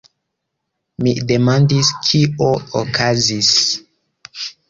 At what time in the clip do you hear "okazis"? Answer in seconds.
2.81-3.53